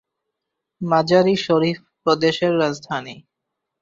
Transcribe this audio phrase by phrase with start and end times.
[0.81, 3.15] মাজার-ই-শরিফ প্রদেশের রাজধানী।